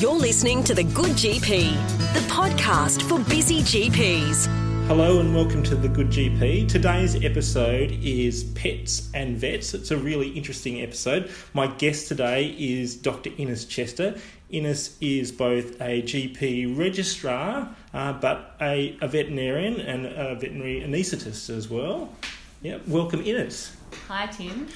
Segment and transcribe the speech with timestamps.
[0.00, 1.72] You're listening to The Good GP,
[2.14, 4.46] the podcast for busy GPs.
[4.86, 6.68] Hello and welcome to The Good GP.
[6.68, 9.74] Today's episode is Pets and Vets.
[9.74, 11.32] It's a really interesting episode.
[11.52, 13.30] My guest today is Dr.
[13.38, 14.16] Innes Chester.
[14.50, 21.50] Innes is both a GP registrar, uh, but a, a veterinarian and a veterinary anaesthetist
[21.50, 22.14] as well.
[22.62, 23.72] Yeah, welcome, Innes.
[24.06, 24.68] Hi, Tim.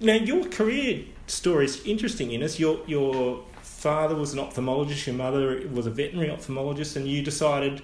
[0.00, 2.58] Now, your career story is interesting, Innes.
[2.58, 3.44] Your, your
[3.84, 7.82] father was an ophthalmologist, your mother was a veterinary ophthalmologist, and you decided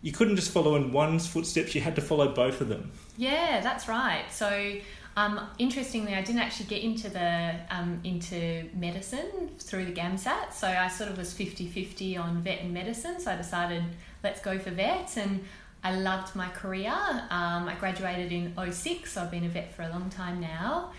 [0.00, 2.90] you couldn't just follow in one's footsteps, you had to follow both of them.
[3.18, 4.24] Yeah, that's right.
[4.30, 4.76] So,
[5.18, 10.54] um, interestingly, I didn't actually get into the um, into medicine through the GAMSAT.
[10.54, 13.20] So I sort of was 50-50 on vet and medicine.
[13.20, 13.84] So I decided
[14.22, 15.44] let's go for vet, and
[15.82, 16.96] I loved my career.
[17.38, 20.92] Um, I graduated in 06, so I've been a vet for a long time now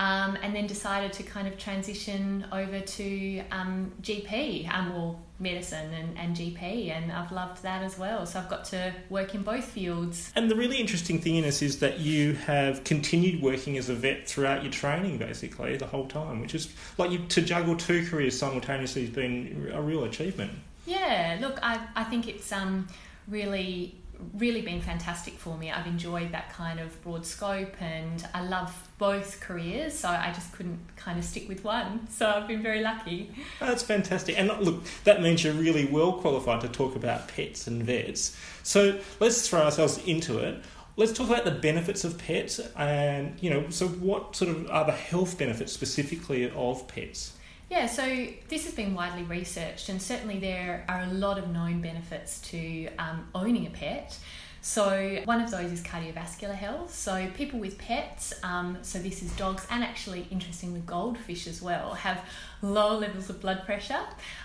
[0.00, 5.92] um, and then decided to kind of transition over to um, GP, um, or medicine
[5.92, 8.24] and, and GP, and I've loved that as well.
[8.26, 10.32] So I've got to work in both fields.
[10.36, 13.94] And the really interesting thing in this is that you have continued working as a
[13.94, 18.06] vet throughout your training, basically the whole time, which is like you to juggle two
[18.06, 20.52] careers simultaneously has been a real achievement.
[20.86, 22.88] Yeah, look, I I think it's um
[23.28, 23.94] really
[24.34, 25.70] really been fantastic for me.
[25.70, 30.52] I've enjoyed that kind of broad scope and I love both careers, so I just
[30.52, 32.08] couldn't kind of stick with one.
[32.10, 33.30] So I've been very lucky.
[33.60, 34.38] That's fantastic.
[34.38, 38.36] And look, that means you're really well qualified to talk about pets and vets.
[38.62, 40.62] So let's throw ourselves into it.
[40.96, 44.84] Let's talk about the benefits of pets and, you know, so what sort of are
[44.84, 47.34] the health benefits specifically of pets?
[47.70, 51.82] Yeah, so this has been widely researched, and certainly there are a lot of known
[51.82, 54.18] benefits to um, owning a pet.
[54.62, 56.94] So, one of those is cardiovascular health.
[56.94, 61.92] So, people with pets, um, so this is dogs and actually, interestingly, goldfish as well,
[61.92, 62.24] have
[62.62, 64.00] lower levels of blood pressure.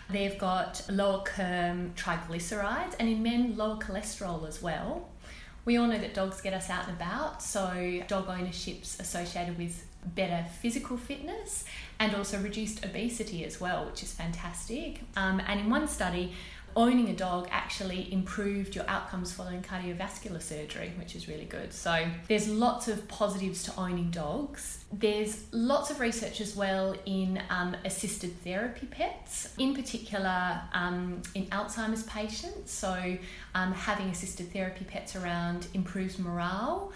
[0.10, 5.10] They've got lower um, triglycerides, and in men, lower cholesterol as well.
[5.64, 9.86] We all know that dogs get us out and about, so dog ownership's associated with
[10.06, 11.66] better physical fitness
[12.00, 15.02] and also reduced obesity as well, which is fantastic.
[15.16, 16.34] Um, and in one study,
[16.76, 21.72] owning a dog actually improved your outcomes following cardiovascular surgery, which is really good.
[21.74, 24.84] So there's lots of positives to owning dogs.
[24.92, 31.46] There's lots of research as well in um, assisted therapy pets, in particular um, in
[31.48, 32.72] Alzheimer's patients.
[32.72, 33.18] So
[33.56, 36.92] um, having assisted therapy pets around improves morale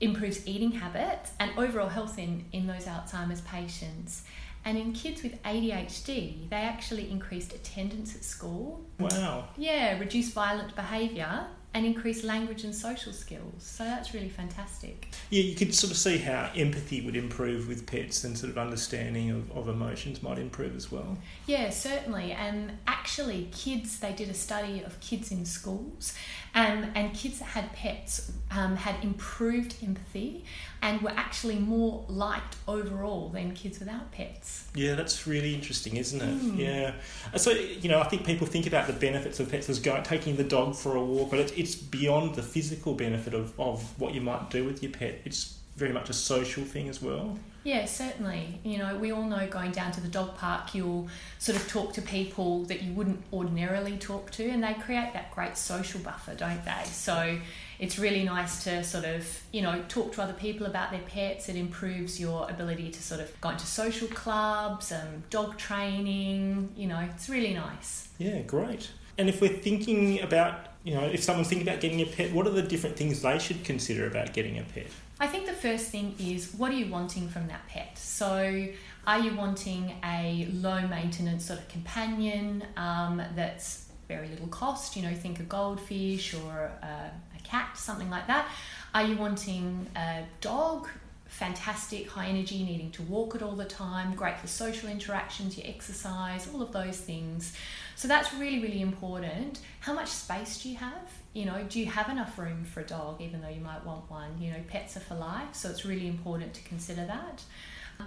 [0.00, 4.22] improves eating habits and overall health in, in those Alzheimer's patients.
[4.64, 8.84] And in kids with ADHD, they actually increased attendance at school.
[8.98, 9.48] Wow.
[9.56, 11.46] Yeah, reduced violent behaviour
[11.76, 13.52] and increase language and social skills.
[13.58, 15.08] So that's really fantastic.
[15.28, 18.56] Yeah, you could sort of see how empathy would improve with pets and sort of
[18.56, 21.18] understanding of, of emotions might improve as well.
[21.46, 22.32] Yeah, certainly.
[22.32, 26.14] And actually, kids, they did a study of kids in schools,
[26.54, 30.44] um, and kids that had pets um, had improved empathy
[30.80, 34.68] and were actually more liked overall than kids without pets.
[34.74, 36.40] Yeah, that's really interesting, isn't it?
[36.40, 36.58] Mm.
[36.58, 36.92] Yeah.
[37.36, 40.36] So, you know, I think people think about the benefits of pets as going, taking
[40.36, 44.14] the dog for a walk, but it's, it's beyond the physical benefit of, of what
[44.14, 45.20] you might do with your pet.
[45.24, 47.38] It's very much a social thing as well.
[47.64, 48.60] Yeah, certainly.
[48.62, 51.08] You know, we all know going down to the dog park, you'll
[51.40, 55.34] sort of talk to people that you wouldn't ordinarily talk to, and they create that
[55.34, 56.84] great social buffer, don't they?
[56.84, 57.36] So
[57.80, 61.48] it's really nice to sort of, you know, talk to other people about their pets.
[61.48, 66.86] It improves your ability to sort of go into social clubs, and dog training, you
[66.86, 68.08] know, it's really nice.
[68.18, 68.92] Yeah, great.
[69.18, 72.46] And if we're thinking about, you know, if someone's thinking about getting a pet, what
[72.46, 74.86] are the different things they should consider about getting a pet?
[75.18, 77.98] I think the first thing is what are you wanting from that pet?
[77.98, 78.68] So,
[79.04, 84.94] are you wanting a low maintenance sort of companion um, that's very little cost?
[84.94, 88.46] You know, think a goldfish or a, a cat, something like that.
[88.94, 90.88] Are you wanting a dog?
[91.36, 95.66] Fantastic, high energy, needing to walk it all the time, great for social interactions, your
[95.66, 97.52] exercise, all of those things.
[97.94, 99.60] So that's really, really important.
[99.80, 101.10] How much space do you have?
[101.34, 104.10] You know, do you have enough room for a dog, even though you might want
[104.10, 104.40] one?
[104.40, 107.42] You know, pets are for life, so it's really important to consider that.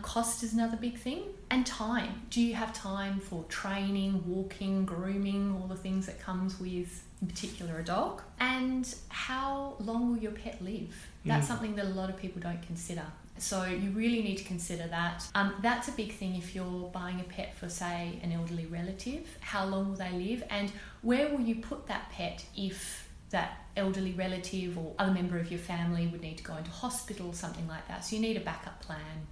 [0.02, 2.22] Cost is another big thing, and time.
[2.30, 7.28] Do you have time for training, walking, grooming, all the things that comes with, in
[7.28, 8.22] particular, a dog?
[8.40, 10.96] And how long will your pet live?
[11.26, 11.48] That's Mm.
[11.48, 13.06] something that a lot of people don't consider.
[13.38, 15.28] So you really need to consider that.
[15.36, 19.38] Um, that's a big thing if you're buying a pet for, say, an elderly relative.
[19.42, 20.72] How long will they live, and
[21.02, 25.60] where will you put that pet if that elderly relative or other member of your
[25.60, 28.04] family would need to go into hospital, or something like that.
[28.04, 29.28] So you need a backup plan.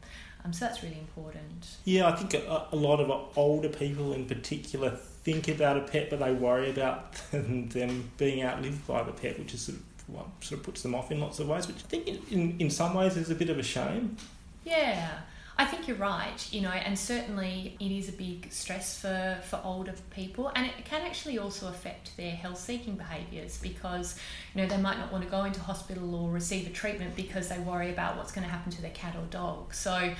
[0.45, 1.77] Um, so that's really important.
[1.85, 6.09] Yeah, I think a, a lot of older people in particular think about a pet,
[6.09, 10.27] but they worry about them being outlived by the pet, which is sort of what
[10.39, 12.69] sort of puts them off in lots of ways, which I think in, in, in
[12.69, 14.15] some ways is a bit of a shame.
[14.63, 15.19] Yeah.
[15.59, 19.59] I think you're right, you know, and certainly it is a big stress for, for
[19.63, 24.19] older people, and it can actually also affect their health seeking behaviours because,
[24.53, 27.47] you know, they might not want to go into hospital or receive a treatment because
[27.47, 29.73] they worry about what's going to happen to their cat or dog.
[29.73, 30.13] So,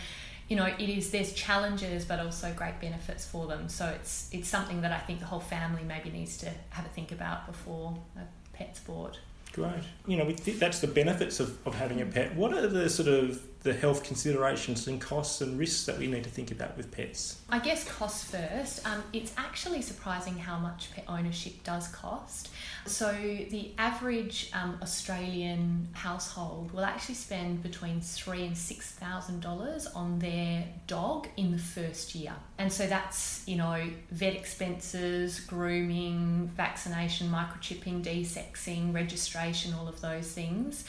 [0.47, 3.69] you know, it is there's challenges but also great benefits for them.
[3.69, 6.89] So it's it's something that I think the whole family maybe needs to have a
[6.89, 8.21] think about before a
[8.55, 9.19] pet's bought.
[9.53, 9.83] Great.
[10.05, 12.35] You know, that's the benefits of, of having a pet.
[12.35, 16.23] What are the sort of the health considerations and costs and risks that we need
[16.23, 17.41] to think about with pets?
[17.49, 18.85] I guess costs first.
[18.87, 22.49] Um, it's actually surprising how much pet ownership does cost.
[22.85, 29.87] So the average um, Australian household will actually spend between three and six thousand dollars
[29.87, 36.49] on their dog in the first year, and so that's you know vet expenses, grooming,
[36.55, 40.85] vaccination, microchipping, desexing, registration, all of those things.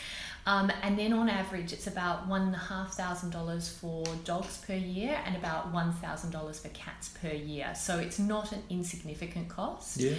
[0.46, 6.60] Um, and then on average, it's about $1,500 for dogs per year and about $1,000
[6.60, 7.74] for cats per year.
[7.74, 9.98] So it's not an insignificant cost.
[9.98, 10.14] Yeah.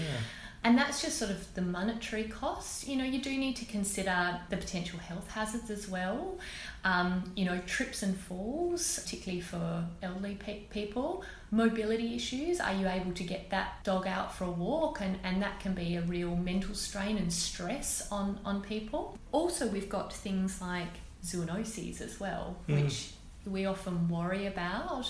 [0.63, 2.85] And that's just sort of the monetary cost.
[2.87, 6.37] You know, you do need to consider the potential health hazards as well.
[6.83, 11.23] Um, you know, trips and falls, particularly for elderly pe- people.
[11.51, 12.59] Mobility issues.
[12.59, 14.99] Are you able to get that dog out for a walk?
[14.99, 19.17] And, and that can be a real mental strain and stress on, on people.
[19.31, 20.91] Also, we've got things like
[21.23, 22.83] zoonoses as well, mm.
[22.83, 23.11] which
[23.45, 25.09] we often worry about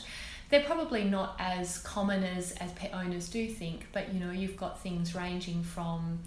[0.49, 4.57] they're probably not as common as, as pet owners do think, but you know, you've
[4.57, 6.19] got things ranging from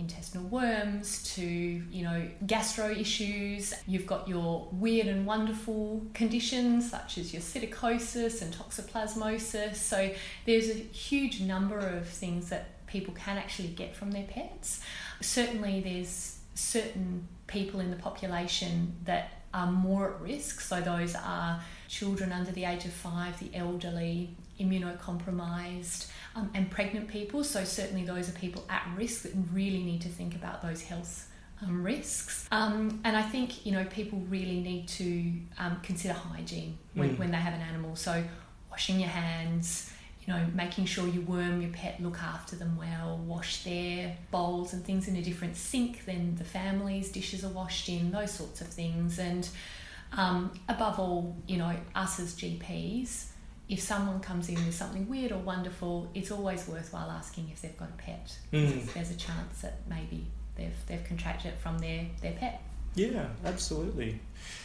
[0.00, 3.74] intestinal worms to you know gastro issues.
[3.86, 9.76] You've got your weird and wonderful conditions such as your psittacosis and toxoplasmosis.
[9.76, 10.10] So
[10.46, 14.80] there's a huge number of things that people can actually get from their pets.
[15.20, 21.60] Certainly there's certain people in the population that are more at risk so those are
[21.90, 24.30] children under the age of five, the elderly,
[24.60, 27.42] immunocompromised, um, and pregnant people.
[27.42, 31.28] So, certainly, those are people at risk that really need to think about those health
[31.62, 32.46] um, risks.
[32.52, 37.18] Um, and I think, you know, people really need to um, consider hygiene when, mm.
[37.18, 37.96] when they have an animal.
[37.96, 38.22] So,
[38.70, 39.92] washing your hands,
[40.30, 44.72] you know, making sure you worm your pet, look after them well, wash their bowls
[44.72, 48.60] and things in a different sink than the family's dishes are washed in, those sorts
[48.60, 49.18] of things.
[49.18, 49.48] And
[50.16, 53.26] um, above all, you know, us as GPs,
[53.68, 57.76] if someone comes in with something weird or wonderful, it's always worthwhile asking if they've
[57.76, 58.36] got a pet.
[58.52, 58.92] Mm.
[58.92, 62.62] There's a chance that maybe they've they've contracted it from their, their pet.
[62.94, 64.20] Yeah, absolutely.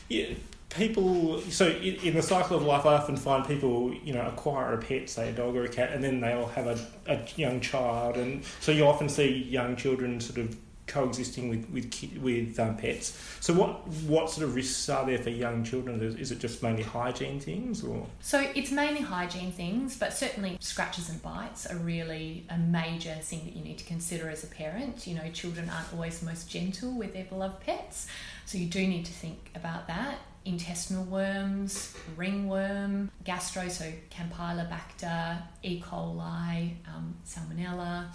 [0.09, 0.33] Yeah,
[0.69, 1.41] people.
[1.41, 5.09] So in, the cycle of life, I often find people, you know, acquire a pet,
[5.09, 8.43] say a dog or a cat, and then they'll have a, a young child, and
[8.59, 10.57] so you often see young children sort of
[10.87, 13.17] coexisting with with with um, pets.
[13.39, 16.01] So what what sort of risks are there for young children?
[16.01, 21.09] Is it just mainly hygiene things, or so it's mainly hygiene things, but certainly scratches
[21.09, 25.07] and bites are really a major thing that you need to consider as a parent.
[25.07, 28.07] You know, children aren't always most gentle with their beloved pets,
[28.45, 30.19] so you do need to think about that.
[30.45, 35.81] Intestinal worms, ringworm, gastro, so Campylobacter, E.
[35.81, 38.05] coli, um, Salmonella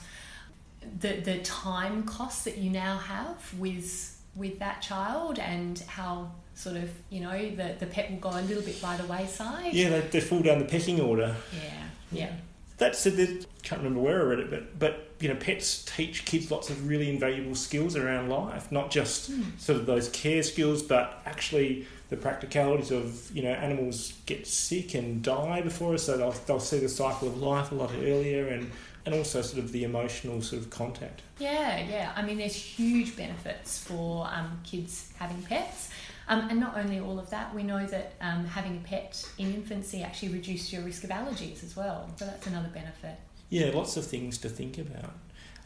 [1.01, 6.77] the the time costs that you now have with with that child and how sort
[6.77, 9.73] of you know the the pet will go a little bit by the wayside.
[9.73, 11.35] Yeah, they, they fall down the pecking order.
[11.53, 12.33] Yeah, yeah.
[12.79, 16.25] That said, I can't remember where I read it, but but you know, pets teach
[16.25, 19.45] kids lots of really invaluable skills around life, not just mm.
[19.61, 24.95] sort of those care skills, but actually the practicalities of you know animals get sick
[24.95, 28.49] and die before us, so they'll they'll see the cycle of life a lot earlier
[28.49, 28.71] and
[29.07, 31.23] and also sort of the emotional sort of contact.
[31.39, 32.13] Yeah, yeah.
[32.15, 35.89] I mean, there's huge benefits for um, kids having pets.
[36.29, 39.53] Um, and not only all of that, we know that um, having a pet in
[39.53, 42.09] infancy actually reduces your risk of allergies as well.
[42.17, 43.17] So that's another benefit.
[43.49, 45.13] Yeah, lots of things to think about.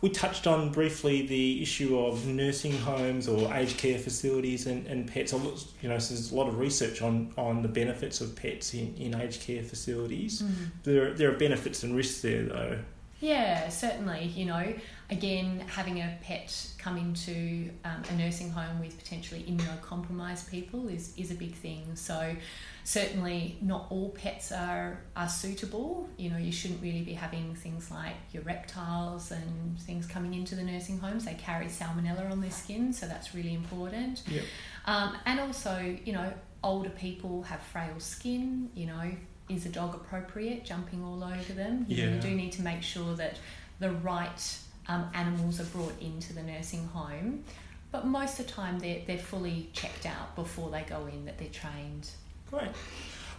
[0.04, 5.10] We touched on briefly the issue of nursing homes or aged care facilities and, and
[5.10, 5.32] pets.
[5.32, 8.94] You know, so there's a lot of research on, on the benefits of pets in,
[8.96, 10.42] in aged care facilities.
[10.42, 10.54] Mm.
[10.82, 12.78] There, there are benefits and risks there, though.
[13.20, 14.24] Yeah, certainly.
[14.26, 14.74] You know,
[15.08, 21.14] again, having a pet come into um, a nursing home with potentially immunocompromised people is,
[21.16, 21.82] is a big thing.
[21.94, 22.36] So,
[22.84, 26.08] certainly, not all pets are, are suitable.
[26.18, 30.54] You know, you shouldn't really be having things like your reptiles and things coming into
[30.54, 31.24] the nursing homes.
[31.24, 34.22] They carry salmonella on their skin, so that's really important.
[34.28, 34.44] Yep.
[34.86, 39.10] Um, and also, you know, older people have frail skin, you know,
[39.48, 41.86] is a dog appropriate jumping all over them?
[41.88, 42.14] You, know, Yeah.
[42.16, 43.38] you do need to make sure that
[43.80, 47.44] the right um, animals are brought into the nursing home.
[47.92, 51.38] But most of the time, they're, they're fully checked out before they go in, that
[51.38, 52.10] they're trained.
[52.50, 52.70] Great.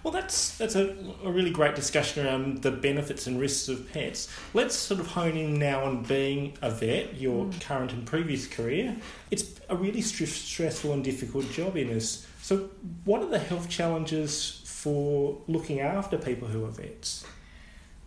[0.06, 4.30] Well, that's that's a, a really great discussion around the benefits and risks of pets.
[4.54, 7.60] Let's sort of hone in now on being a vet, your mm.
[7.60, 8.96] current and previous career.
[9.32, 12.28] It's a really str- stressful and difficult job Innes.
[12.44, 12.70] So,
[13.04, 17.26] what are the health challenges for looking after people who are vets?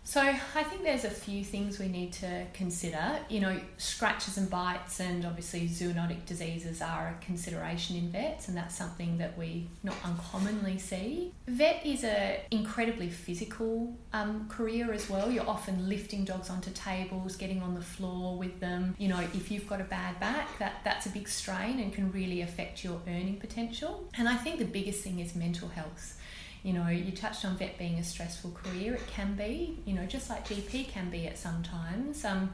[0.09, 3.19] So I think there's a few things we need to consider.
[3.29, 8.57] You know, scratches and bites and obviously zoonotic diseases are a consideration in vets and
[8.57, 11.31] that's something that we not uncommonly see.
[11.45, 15.29] Vet is a incredibly physical um, career as well.
[15.29, 18.95] You're often lifting dogs onto tables, getting on the floor with them.
[18.97, 22.11] You know, if you've got a bad back, that, that's a big strain and can
[22.11, 24.09] really affect your earning potential.
[24.17, 26.18] And I think the biggest thing is mental health
[26.63, 28.95] you know, you touched on vet being a stressful career.
[28.95, 32.25] It can be, you know, just like GP can be at some times.
[32.25, 32.51] Um,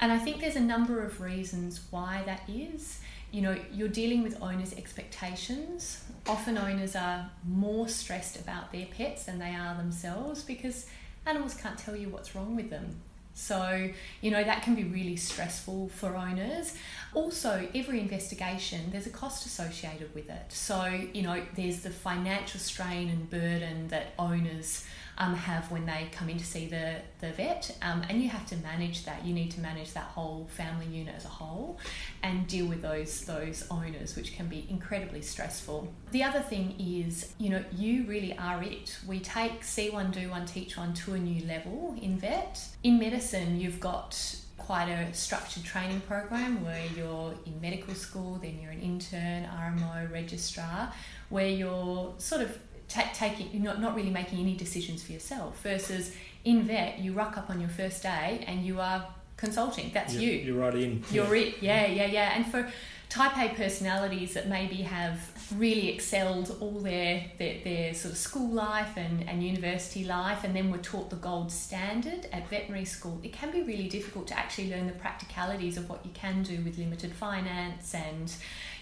[0.00, 3.00] and I think there's a number of reasons why that is.
[3.30, 6.04] You know, you're dealing with owners' expectations.
[6.26, 10.86] Often owners are more stressed about their pets than they are themselves because
[11.26, 13.00] animals can't tell you what's wrong with them.
[13.34, 16.74] So, you know, that can be really stressful for owners.
[17.14, 20.44] Also, every investigation, there's a cost associated with it.
[20.48, 24.84] So, you know, there's the financial strain and burden that owners
[25.18, 28.46] um, have when they come in to see the, the vet, um, and you have
[28.46, 29.24] to manage that.
[29.24, 31.78] You need to manage that whole family unit as a whole
[32.22, 35.92] and deal with those, those owners, which can be incredibly stressful.
[36.10, 38.98] The other thing is, you know, you really are it.
[39.06, 42.60] We take see one, do one, teach one to a new level in vet.
[42.82, 48.58] In medicine, you've got quite a structured training program where you're in medical school, then
[48.60, 50.92] you're an intern, RMO, registrar,
[51.28, 55.60] where you're sort of ta- taking, you're not, not really making any decisions for yourself.
[55.62, 56.12] Versus
[56.44, 59.90] in vet, you rock up on your first day and you are consulting.
[59.92, 60.30] That's you.
[60.30, 61.02] You're right in.
[61.10, 61.56] You're it.
[61.60, 62.36] Yeah, yeah, yeah.
[62.36, 62.70] And for
[63.08, 68.50] type A personalities that maybe have really excelled all their, their, their sort of school
[68.50, 73.20] life and, and university life and then were taught the gold standard at veterinary school,
[73.22, 76.60] it can be really difficult to actually learn the practicalities of what you can do
[76.62, 78.34] with limited finance and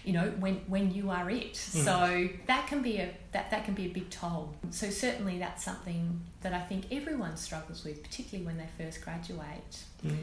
[0.03, 1.55] you know when when you are it.
[1.55, 4.53] So that can be a that, that can be a big toll.
[4.69, 9.83] So certainly that's something that i think everyone struggles with particularly when they first graduate.
[10.05, 10.17] Mm.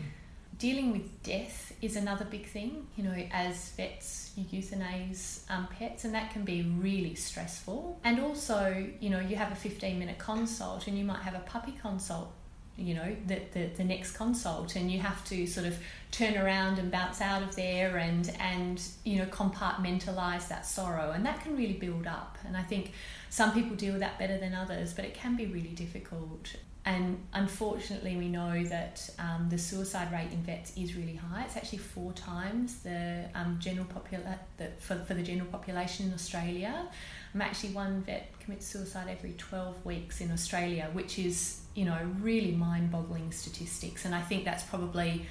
[0.61, 2.87] Dealing with death is another big thing.
[2.97, 7.99] You know, as vets, you euthanize um, pets, and that can be really stressful.
[8.05, 11.41] And also, you know, you have a 15 minute consult, and you might have a
[11.41, 12.31] puppy consult.
[12.77, 15.77] You know, the, the, the next consult, and you have to sort of
[16.13, 21.11] turn around and bounce out of there and, and, you know, compartmentalize that sorrow.
[21.11, 22.39] And that can really build up.
[22.47, 22.93] And I think
[23.29, 26.55] some people deal with that better than others, but it can be really difficult.
[26.87, 31.45] And unfortunately, we know that um, the suicide rate in vets is really high.
[31.45, 36.15] It's actually four times the um, general popula- the, for, for the general population in
[36.15, 36.87] Australia.
[37.35, 41.99] Um, actually, one vet commits suicide every 12 weeks in Australia, which is, you know,
[42.21, 44.07] really mind-boggling statistics.
[44.07, 45.27] And I think that's probably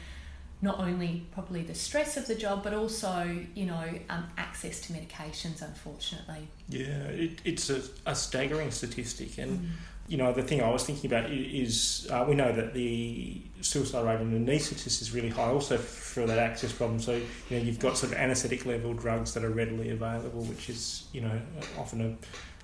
[0.62, 4.94] not only probably the stress of the job, but also, you know, um, access to
[4.94, 6.48] medications, unfortunately.
[6.68, 9.70] Yeah, it, it's a, a staggering statistic, and Mm.
[10.10, 14.06] You know the thing I was thinking about is uh, we know that the suicide
[14.06, 17.00] rate in anaesthetists is really high, also for that access problem.
[17.00, 20.70] So you know you've got sort of anaesthetic level drugs that are readily available, which
[20.70, 21.40] is you know
[21.78, 22.18] often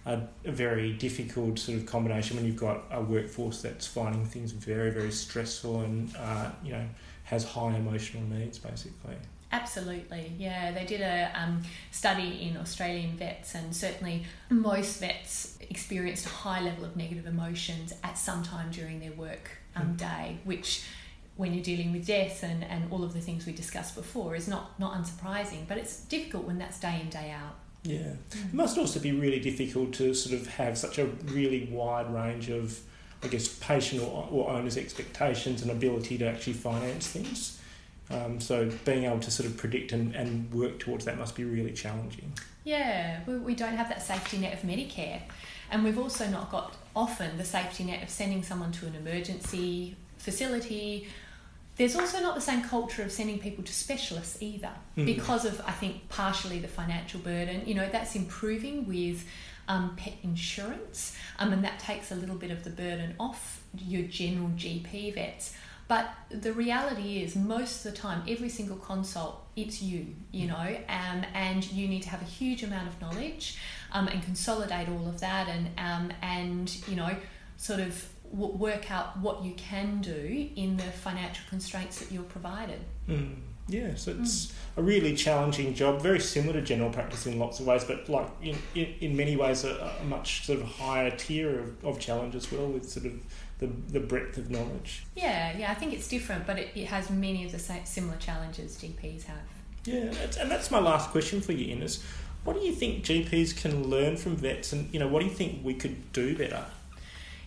[0.05, 0.11] a,
[0.43, 4.89] a, very difficult sort of combination when you've got a workforce that's finding things very
[4.89, 6.87] very stressful and uh, you know
[7.25, 9.15] has high emotional needs basically.
[9.51, 10.71] Absolutely, yeah.
[10.71, 11.61] They did a um,
[11.91, 17.93] study in Australian vets, and certainly most vets experienced a high level of negative emotions
[18.03, 19.97] at some time during their work um, Mm.
[19.97, 20.83] day, which,
[21.37, 24.47] when you're dealing with death and, and all of the things we discussed before, is
[24.47, 27.55] not, not unsurprising, but it's difficult when that's day in, day out.
[27.83, 28.13] Yeah.
[28.31, 32.49] It must also be really difficult to sort of have such a really wide range
[32.49, 32.79] of,
[33.23, 37.59] I guess, patient or, or owner's expectations and ability to actually finance things.
[38.11, 41.43] Um, so being able to sort of predict and, and work towards that must be
[41.43, 42.31] really challenging.
[42.63, 45.21] Yeah, we, we don't have that safety net of Medicare.
[45.71, 49.95] And we've also not got often the safety net of sending someone to an emergency
[50.17, 51.07] facility.
[51.77, 55.05] There's also not the same culture of sending people to specialists either Mm.
[55.07, 57.63] because of, I think, partially the financial burden.
[57.65, 59.27] You know, that's improving with
[59.67, 64.03] um, pet insurance, um, and that takes a little bit of the burden off your
[64.03, 65.55] general GP vets.
[65.87, 70.77] But the reality is, most of the time, every single consult, it's you, you know,
[70.89, 73.57] um, and you need to have a huge amount of knowledge
[73.91, 77.15] um, and consolidate all of that and, um, and you know,
[77.57, 82.23] sort of w- work out what you can do in the financial constraints that you're
[82.23, 82.79] provided.
[83.07, 83.35] Mm.
[83.67, 84.53] Yeah, so it's mm.
[84.77, 88.27] a really challenging job, very similar to general practice in lots of ways, but like
[88.43, 92.35] in, in, in many ways a, a much sort of higher tier of, of challenge
[92.35, 93.13] as well with sort of
[93.59, 95.05] the, the breadth of knowledge.
[95.15, 98.17] Yeah, yeah, I think it's different, but it, it has many of the same, similar
[98.17, 99.37] challenges GPs have.
[99.85, 102.03] Yeah, and that's my last question for you, Innes.
[102.43, 105.33] What do you think GPs can learn from vets, and you know, what do you
[105.33, 106.65] think we could do better?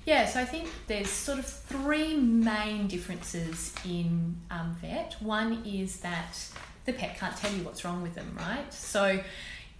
[0.04, 5.16] Yeah, so I think there's sort of three main differences in um, vet.
[5.20, 6.38] One is that
[6.86, 8.72] the pet can't tell you what's wrong with them, right?
[8.72, 9.20] So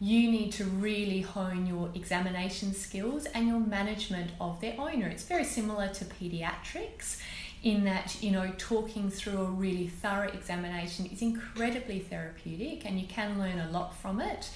[0.00, 5.08] you need to really hone your examination skills and your management of their owner.
[5.08, 7.20] It's very similar to pediatrics
[7.64, 13.06] in that you know talking through a really thorough examination is incredibly therapeutic and you
[13.08, 14.50] can learn a lot from it.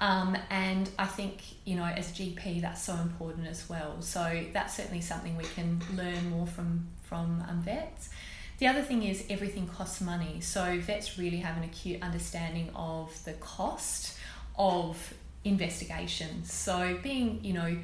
[0.00, 4.00] Um, and i think you know as gp that's so important as well.
[4.00, 8.10] So that's certainly something we can learn more from from um, vets.
[8.58, 10.40] The other thing is everything costs money.
[10.40, 14.17] So vets really have an acute understanding of the cost
[14.58, 17.76] of investigations so being you know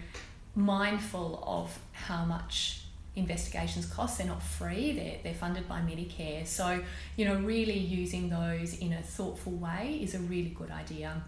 [0.54, 2.85] mindful of how much
[3.16, 4.19] investigations cost.
[4.19, 6.47] They're not free, they're, they're funded by Medicare.
[6.47, 6.83] So,
[7.16, 11.23] you know, really using those in a thoughtful way is a really good idea.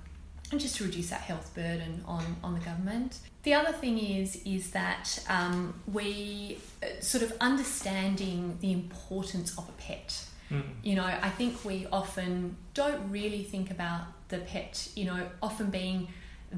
[0.53, 3.19] And just to reduce that health burden on, on the government.
[3.43, 9.69] The other thing is is that um, we uh, sort of understanding the importance of
[9.69, 10.25] a pet.
[10.51, 10.63] Mm.
[10.83, 15.71] You know, I think we often don't really think about the pet, you know, often
[15.71, 16.09] being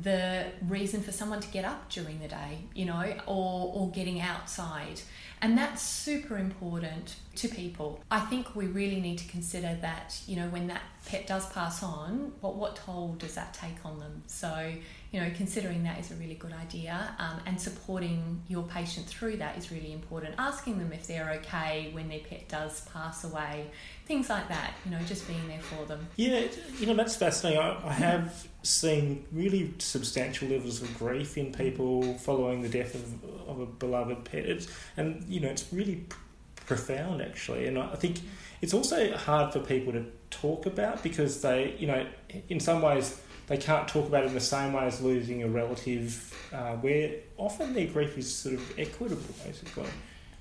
[0.03, 4.21] the reason for someone to get up during the day, you know, or, or getting
[4.21, 5.01] outside.
[5.41, 8.01] And that's super important to people.
[8.11, 11.83] I think we really need to consider that, you know, when that pet does pass
[11.83, 14.23] on, what, what toll does that take on them?
[14.27, 14.73] So,
[15.13, 19.37] you know, considering that is a really good idea um, and supporting your patient through
[19.37, 20.35] that is really important.
[20.39, 23.71] Asking them if they're okay when their pet does pass away,
[24.07, 26.05] things like that, you know, just being there for them.
[26.17, 26.47] Yeah,
[26.81, 27.61] you know, that's fascinating.
[27.61, 33.49] I, I have seen really substantial levels of grief in people following the death of,
[33.49, 34.47] of a beloved pet.
[34.47, 36.19] It's, and, you know, it's really pr-
[36.67, 37.67] profound actually.
[37.67, 38.21] And I think
[38.61, 42.07] it's also hard for people to talk about because they, you know,
[42.49, 45.49] in some ways, they can't talk about it in the same way as losing a
[45.49, 49.89] relative, uh, where often their grief is sort of equitable, basically.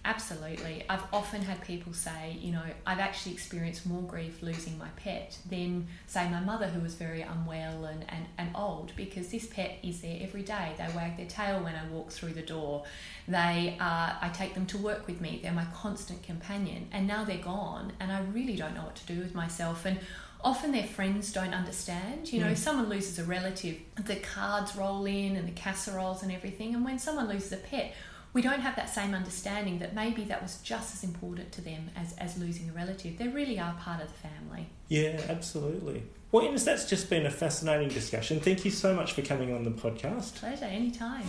[0.07, 0.85] Absolutely.
[0.87, 5.37] I've often had people say, you know, I've actually experienced more grief losing my pet
[5.49, 9.79] than, say, my mother, who was very unwell and, and, and old, because this pet
[9.83, 10.71] is there every day.
[10.77, 12.85] They wag their tail when I walk through the door.
[13.27, 15.41] They are, I take them to work with me.
[15.43, 16.87] They're my constant companion.
[16.93, 19.83] And now they're gone, and I really don't know what to do with myself.
[19.83, 19.99] And
[20.41, 22.31] often their friends don't understand.
[22.31, 22.57] You know, mm.
[22.57, 26.75] someone loses a relative, the cards roll in and the casseroles and everything.
[26.75, 27.93] And when someone loses a pet,
[28.33, 31.89] we don't have that same understanding that maybe that was just as important to them
[31.95, 33.17] as, as losing a relative.
[33.17, 34.69] They really are part of the family.
[34.89, 36.03] Yeah, absolutely.
[36.31, 38.39] Well, Innes, that's just been a fascinating discussion.
[38.39, 40.35] Thank you so much for coming on the podcast.
[40.35, 41.23] Pleasure, anytime.